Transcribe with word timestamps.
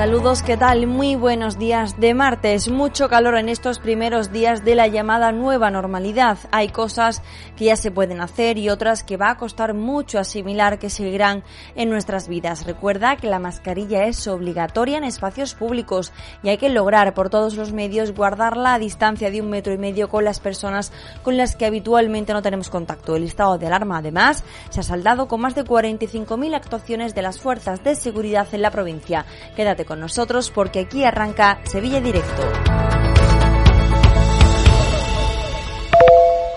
Saludos, 0.00 0.42
¿qué 0.42 0.56
tal? 0.56 0.86
Muy 0.86 1.14
buenos 1.14 1.58
días 1.58 2.00
de 2.00 2.14
martes. 2.14 2.70
Mucho 2.70 3.10
calor 3.10 3.36
en 3.36 3.50
estos 3.50 3.78
primeros 3.78 4.32
días 4.32 4.64
de 4.64 4.74
la 4.74 4.86
llamada 4.86 5.30
nueva 5.30 5.70
normalidad. 5.70 6.38
Hay 6.52 6.68
cosas 6.68 7.20
que 7.54 7.66
ya 7.66 7.76
se 7.76 7.90
pueden 7.90 8.22
hacer 8.22 8.56
y 8.56 8.70
otras 8.70 9.04
que 9.04 9.18
va 9.18 9.28
a 9.28 9.36
costar 9.36 9.74
mucho 9.74 10.18
asimilar 10.18 10.78
que 10.78 10.88
seguirán 10.88 11.44
en 11.74 11.90
nuestras 11.90 12.28
vidas. 12.28 12.64
Recuerda 12.64 13.16
que 13.16 13.26
la 13.26 13.38
mascarilla 13.38 14.06
es 14.06 14.26
obligatoria 14.26 14.96
en 14.96 15.04
espacios 15.04 15.54
públicos 15.54 16.14
y 16.42 16.48
hay 16.48 16.56
que 16.56 16.70
lograr 16.70 17.12
por 17.12 17.28
todos 17.28 17.56
los 17.56 17.74
medios 17.74 18.14
guardar 18.14 18.56
la 18.56 18.78
distancia 18.78 19.30
de 19.30 19.42
un 19.42 19.50
metro 19.50 19.74
y 19.74 19.78
medio 19.78 20.08
con 20.08 20.24
las 20.24 20.40
personas 20.40 20.92
con 21.22 21.36
las 21.36 21.56
que 21.56 21.66
habitualmente 21.66 22.32
no 22.32 22.40
tenemos 22.40 22.70
contacto. 22.70 23.16
El 23.16 23.24
estado 23.24 23.58
de 23.58 23.66
alarma, 23.66 23.98
además, 23.98 24.44
se 24.70 24.80
ha 24.80 24.82
saldado 24.82 25.28
con 25.28 25.42
más 25.42 25.54
de 25.54 25.62
45.000 25.62 26.54
actuaciones 26.54 27.14
de 27.14 27.20
las 27.20 27.38
fuerzas 27.38 27.84
de 27.84 27.94
seguridad 27.96 28.48
en 28.52 28.62
la 28.62 28.70
provincia. 28.70 29.26
Quédate 29.54 29.89
con 29.90 29.98
nosotros 29.98 30.52
porque 30.54 30.78
aquí 30.78 31.02
arranca 31.02 31.58
Sevilla 31.64 32.00
Directo. 32.00 32.42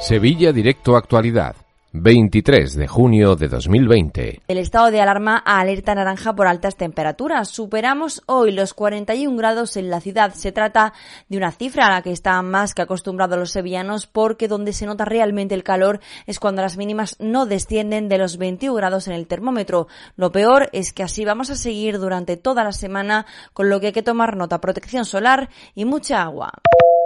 Sevilla 0.02 0.54
Directo 0.54 0.96
Actualidad. 0.96 1.56
23 1.96 2.76
de 2.76 2.88
junio 2.88 3.36
de 3.36 3.48
2020. 3.48 4.42
El 4.48 4.58
estado 4.58 4.90
de 4.90 5.00
alarma 5.00 5.44
a 5.46 5.60
alerta 5.60 5.94
naranja 5.94 6.34
por 6.34 6.48
altas 6.48 6.76
temperaturas. 6.76 7.50
Superamos 7.50 8.24
hoy 8.26 8.52
los 8.52 8.74
41 8.74 9.38
grados 9.38 9.78
en 9.78 9.92
la 9.92 10.02
ciudad. 10.02 10.34
Se 10.34 10.52
trata 10.52 10.94
de 11.30 11.38
una 11.38 11.52
cifra 11.52 11.86
a 11.86 11.92
la 11.92 12.02
que 12.02 12.12
están 12.12 12.50
más 12.50 12.74
que 12.74 12.82
acostumbrados 12.82 13.38
los 13.38 13.52
sevillanos 13.52 14.08
porque 14.08 14.48
donde 14.48 14.74
se 14.74 14.88
nota 14.88 15.06
realmente 15.06 15.54
el 15.54 15.64
calor 15.64 16.00
es 16.26 16.40
cuando 16.40 16.64
las 16.64 16.78
mínimas 16.78 17.16
no 17.20 17.46
descienden 17.46 18.10
de 18.10 18.18
los 18.18 18.38
21 18.38 18.76
grados 18.76 19.08
en 19.08 19.14
el 19.14 19.28
termómetro. 19.28 19.88
Lo 20.16 20.32
peor 20.32 20.70
es 20.74 20.94
que 20.94 21.04
así 21.04 21.26
vamos 21.26 21.52
a 21.52 21.56
seguir 21.56 22.00
durante 22.00 22.38
toda 22.38 22.64
la 22.64 22.72
semana 22.72 23.28
con 23.54 23.70
lo 23.70 23.80
que 23.80 23.88
hay 23.88 23.94
que 23.94 24.02
tomar 24.02 24.36
nota 24.36 24.60
protección 24.60 25.06
solar 25.06 25.48
y 25.76 25.86
mucha 25.86 26.24
agua. 26.24 26.54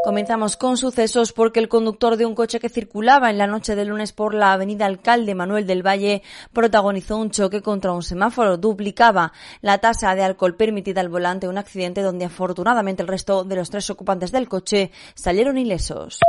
Comenzamos 0.07 0.55
con 0.55 0.77
sucesos 0.77 1.33
porque 1.33 1.59
el 1.59 1.67
conductor 1.67 2.15
de 2.15 2.25
un 2.25 2.33
coche 2.33 2.61
que 2.61 2.69
circulaba 2.69 3.29
en 3.29 3.37
la 3.37 3.45
noche 3.45 3.75
de 3.75 3.83
lunes 3.83 4.13
por 4.13 4.33
la 4.33 4.53
avenida 4.53 4.85
Alcalde 4.85 5.35
Manuel 5.35 5.67
del 5.67 5.85
Valle 5.85 6.23
protagonizó 6.53 7.17
un 7.17 7.29
choque 7.29 7.61
contra 7.61 7.91
un 7.91 8.01
semáforo. 8.01 8.55
Duplicaba 8.55 9.33
la 9.59 9.79
tasa 9.79 10.15
de 10.15 10.23
alcohol 10.23 10.55
permitida 10.55 11.01
al 11.01 11.09
volante, 11.09 11.49
un 11.49 11.57
accidente 11.57 12.03
donde 12.03 12.23
afortunadamente 12.23 13.01
el 13.01 13.09
resto 13.09 13.43
de 13.43 13.57
los 13.57 13.69
tres 13.69 13.89
ocupantes 13.89 14.31
del 14.31 14.47
coche 14.47 14.91
salieron 15.13 15.57
ilesos. 15.57 16.21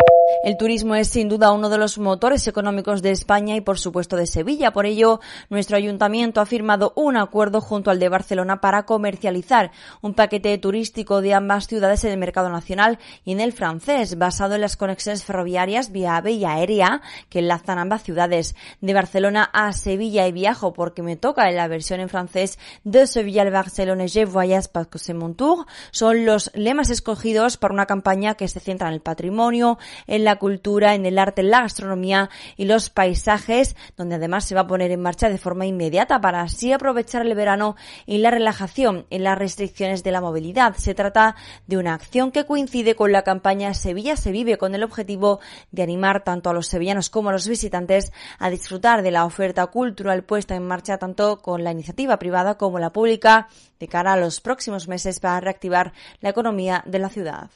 El 0.43 0.57
turismo 0.57 0.95
es 0.95 1.09
sin 1.09 1.29
duda 1.29 1.53
uno 1.53 1.69
de 1.69 1.79
los 1.79 1.98
motores 1.98 2.47
económicos 2.47 3.03
de 3.03 3.11
España 3.11 3.57
y 3.57 3.61
por 3.61 3.79
supuesto 3.79 4.17
de 4.17 4.27
Sevilla. 4.27 4.73
Por 4.73 4.87
ello, 4.87 5.20
nuestro 5.51 5.77
ayuntamiento 5.77 6.41
ha 6.41 6.47
firmado 6.47 6.93
un 6.97 7.17
acuerdo 7.17 7.61
junto 7.61 7.91
al 7.91 7.98
de 7.98 8.09
Barcelona 8.09 8.61
para 8.61 8.85
comercializar 8.85 9.73
un 10.01 10.15
paquete 10.15 10.57
turístico 10.59 11.20
de 11.20 11.35
ambas 11.35 11.67
ciudades 11.67 12.05
en 12.05 12.12
el 12.12 12.19
mercado 12.19 12.51
nacional 12.51 12.98
y 13.25 13.33
en 13.33 13.41
el 13.41 13.52
francés, 13.52 14.19
basado 14.19 14.55
en 14.55 14.61
las 14.61 14.77
conexiones 14.77 15.25
ferroviarias 15.25 15.92
vía 15.92 16.17
AVE 16.17 16.33
y 16.33 16.45
aérea 16.45 17.02
que 17.29 17.41
enlazan 17.41 17.79
ambas 17.79 18.02
ciudades. 18.02 18.55
De 18.81 18.95
Barcelona 18.95 19.51
a 19.52 19.73
Sevilla 19.73 20.27
y 20.27 20.33
viajo 20.33 20.73
porque 20.73 21.02
me 21.02 21.17
toca 21.17 21.48
en 21.48 21.57
la 21.57 21.69
versión 21.69 22.01
en 22.01 22.08
francés 22.08 22.58
de 22.85 23.07
Sevilla 23.07 23.42
al 23.42 23.51
Barcelona 23.51 24.07
je 24.07 24.25
voyage 24.25 24.69
parce 24.69 24.89
que 24.89 24.98
c'est 24.98 25.14
mon 25.14 25.35
tour. 25.35 25.67
Son 25.91 26.25
los 26.25 26.51
lemas 26.55 26.91
escogidos 26.91 27.57
para 27.57 27.75
una 27.75 27.86
campaña 27.86 28.35
que 28.35 28.48
se 28.48 28.61
centra 28.61 28.89
en 28.89 28.95
el 28.95 29.01
patrimonio, 29.01 29.79
en 30.18 30.24
la 30.24 30.36
cultura, 30.36 30.95
en 30.95 31.06
el 31.06 31.18
arte, 31.18 31.40
en 31.40 31.51
la 31.51 31.62
gastronomía 31.62 32.29
y 32.56 32.67
los 32.67 32.90
paisajes, 32.90 33.77
donde 33.96 34.17
además 34.17 34.45
se 34.45 34.55
va 34.55 34.62
a 34.62 34.67
poner 34.67 34.90
en 34.90 35.01
marcha 35.01 35.29
de 35.29 35.39
forma 35.39 35.67
inmediata 35.67 36.20
para 36.20 36.42
así 36.42 36.73
aprovechar 36.73 37.24
el 37.24 37.34
verano 37.34 37.77
y 38.06 38.18
la 38.18 38.30
relajación 38.30 39.07
en 39.11 39.24
las 39.24 39.39
restricciones 39.39 40.02
de 40.02 40.12
la 40.12 40.20
movilidad. 40.20 40.74
Se 40.77 40.95
trata 40.95 41.36
de 41.67 41.78
una 41.78 41.95
acción 41.95 42.30
que 42.30 42.45
coincide 42.45 42.95
con 42.95 43.12
la 43.12 43.23
campaña 43.23 43.74
Sevilla 43.74 44.17
se 44.17 44.33
vive 44.33 44.58
con 44.58 44.74
el 44.74 44.83
objetivo 44.83 45.40
de 45.70 45.83
animar 45.83 46.24
tanto 46.24 46.51
a 46.51 46.52
los 46.52 46.67
sevillanos 46.67 47.11
como 47.11 47.30
a 47.30 47.33
los 47.33 47.48
visitantes 47.48 48.12
a 48.39 48.51
disfrutar 48.51 49.02
de 49.02 49.11
la 49.11 49.24
oferta 49.24 49.67
cultural 49.68 50.24
puesta 50.24 50.55
en 50.55 50.67
marcha 50.67 50.98
tanto 50.98 51.40
con 51.40 51.64
la 51.64 51.73
iniciativa 51.73 52.18
privada 52.18 52.57
como 52.57 52.78
la 52.78 52.92
pública 52.92 53.48
de 53.78 53.89
cara 53.89 54.14
a 54.14 54.17
los 54.17 54.40
próximos 54.40 54.89
meses 54.89 55.20
para 55.20 55.40
reactivar 55.40 55.92
la 56.20 56.30
economía 56.30 56.83
de 56.86 56.98
la 56.98 57.08
ciudad. 57.08 57.51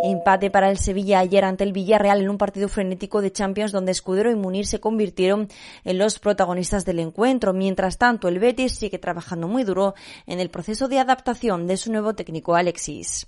Empate 0.00 0.50
para 0.50 0.70
el 0.70 0.78
Sevilla 0.78 1.18
ayer 1.18 1.44
ante 1.44 1.64
el 1.64 1.72
Villarreal 1.72 2.20
en 2.20 2.28
un 2.28 2.38
partido 2.38 2.68
frenético 2.68 3.20
de 3.20 3.32
Champions 3.32 3.72
donde 3.72 3.90
Escudero 3.90 4.30
y 4.30 4.36
Munir 4.36 4.64
se 4.66 4.78
convirtieron 4.78 5.48
en 5.84 5.98
los 5.98 6.20
protagonistas 6.20 6.84
del 6.84 7.00
encuentro. 7.00 7.52
Mientras 7.52 7.98
tanto, 7.98 8.28
el 8.28 8.38
Betis 8.38 8.76
sigue 8.76 9.00
trabajando 9.00 9.48
muy 9.48 9.64
duro 9.64 9.94
en 10.26 10.38
el 10.38 10.50
proceso 10.50 10.86
de 10.86 11.00
adaptación 11.00 11.66
de 11.66 11.76
su 11.76 11.90
nuevo 11.90 12.14
técnico 12.14 12.54
Alexis. 12.54 13.26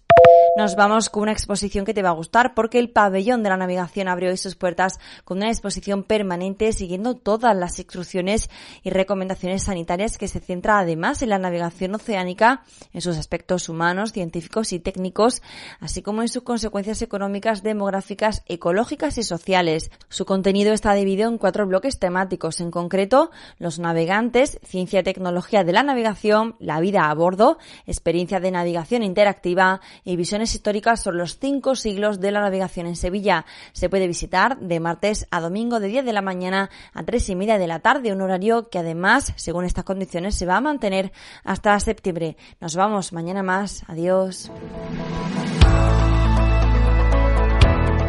Nos 0.57 0.75
vamos 0.75 1.11
con 1.11 1.23
una 1.23 1.33
exposición 1.33 1.85
que 1.85 1.95
te 1.95 2.03
va 2.03 2.09
a 2.09 2.15
gustar 2.15 2.55
porque 2.55 2.81
el 2.81 2.91
pabellón 2.91 3.45
de 3.45 3.51
la 3.51 3.57
navegación 3.57 4.09
abrió 4.09 4.31
hoy 4.31 4.37
sus 4.37 4.57
puertas 4.57 4.99
con 5.25 5.39
una 5.39 5.49
exposición 5.49 6.03
permanente 6.03 6.73
siguiendo 6.73 7.15
todas 7.15 7.57
las 7.57 7.79
instrucciones 7.79 8.51
y 8.83 8.91
recomendaciones 8.91 9.63
sanitarias 9.63 10.19
que 10.19 10.27
se 10.27 10.41
centra 10.41 10.81
además 10.81 11.23
en 11.23 11.29
la 11.29 11.39
navegación 11.39 11.95
oceánica, 11.95 12.65
en 12.93 13.01
sus 13.01 13.17
aspectos 13.17 13.69
humanos, 13.69 14.13
científicos 14.13 14.73
y 14.73 14.81
técnicos, 14.81 15.41
así 15.79 16.03
como 16.03 16.21
en 16.23 16.29
sus 16.29 16.43
consecuencias 16.43 17.01
económicas, 17.01 17.63
demográficas, 17.63 18.43
ecológicas 18.47 19.19
y 19.19 19.23
sociales. 19.23 19.93
Su 20.09 20.25
contenido 20.25 20.73
está 20.73 20.93
dividido 20.95 21.29
en 21.29 21.39
cuatro 21.39 21.65
bloques 21.65 22.01
temáticos, 22.01 22.61
en 22.61 22.73
concreto 22.73 23.31
los 23.59 23.79
navegantes, 23.79 24.59
ciencia 24.65 25.01
y 25.01 25.05
tecnología 25.05 25.63
de 25.63 25.73
la 25.73 25.85
navegación, 25.85 26.57
la 26.59 26.81
vida 26.81 27.09
a 27.09 27.15
bordo, 27.15 27.59
experiencia 27.87 28.41
de 28.41 28.51
navegación 28.51 29.05
interactiva 29.05 29.81
y 30.03 30.17
visión 30.17 30.40
históricas 30.43 31.03
sobre 31.03 31.19
los 31.19 31.39
cinco 31.39 31.75
siglos 31.77 32.21
de 32.21 32.31
la 32.31 32.41
navegación 32.41 32.87
en 32.87 32.97
Sevilla. 32.97 33.45
Se 33.73 33.89
puede 33.89 34.07
visitar 34.07 34.59
de 34.59 34.81
martes 34.81 35.27
a 35.31 35.41
domingo 35.41 35.81
de 35.81 35.89
10 35.89 36.05
de 36.05 36.13
la 36.13 36.23
mañana 36.23 36.71
a 36.93 37.03
3 37.03 37.31
y 37.31 37.37
media 37.37 37.59
de 37.59 37.67
la 37.67 37.81
tarde, 37.81 38.13
un 38.13 38.21
horario 38.21 38.69
que 38.69 38.79
además, 38.79 39.33
según 39.37 39.65
estas 39.65 39.85
condiciones, 39.85 40.35
se 40.35 40.47
va 40.47 40.57
a 40.57 40.61
mantener 40.61 41.13
hasta 41.45 41.79
septiembre. 41.81 42.37
Nos 42.61 42.77
vamos 42.77 43.13
mañana 43.13 43.43
más. 43.43 43.85
Adiós. 43.87 44.51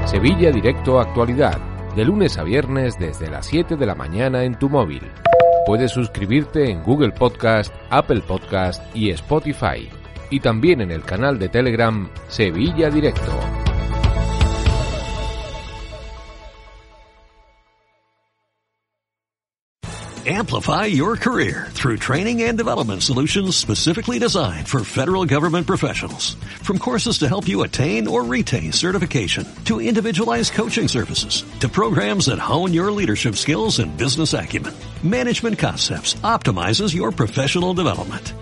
Sevilla 0.06 0.52
Directo 0.52 1.00
Actualidad, 1.00 1.58
de 1.96 2.04
lunes 2.04 2.38
a 2.38 2.44
viernes 2.44 2.98
desde 3.00 3.30
las 3.30 3.46
7 3.46 3.78
de 3.78 3.86
la 3.86 3.96
mañana 3.96 4.44
en 4.44 4.58
tu 4.58 4.70
móvil. 4.70 5.02
Puedes 5.66 5.92
suscribirte 5.92 6.70
en 6.70 6.84
Google 6.84 7.12
Podcast, 7.12 7.74
Apple 7.90 8.22
Podcast 8.28 8.84
y 8.96 9.12
Spotify 9.12 10.01
y 10.32 10.40
también 10.40 10.82
en 10.82 10.90
el 10.90 11.04
canal 11.04 11.38
de 11.38 11.50
Telegram 11.50 12.10
Sevilla 12.28 12.90
Directo. 12.90 13.32
Amplify 20.24 20.86
your 20.86 21.18
career 21.18 21.70
through 21.72 21.98
training 21.98 22.44
and 22.44 22.56
development 22.56 23.02
solutions 23.02 23.58
specifically 23.58 24.20
designed 24.20 24.68
for 24.68 24.84
federal 24.84 25.26
government 25.26 25.66
professionals. 25.66 26.36
From 26.62 26.78
courses 26.78 27.18
to 27.20 27.28
help 27.28 27.48
you 27.48 27.64
attain 27.64 28.08
or 28.08 28.24
retain 28.24 28.72
certification, 28.72 29.48
to 29.66 29.82
individualized 29.82 30.54
coaching 30.54 30.88
services, 30.88 31.44
to 31.60 31.68
programs 31.68 32.28
that 32.28 32.38
hone 32.38 32.72
your 32.72 32.92
leadership 32.92 33.36
skills 33.36 33.80
and 33.80 33.98
business 33.98 34.34
acumen, 34.36 34.76
Management 35.02 35.58
Concepts 35.58 36.14
optimizes 36.22 36.94
your 36.94 37.12
professional 37.12 37.74
development. 37.74 38.36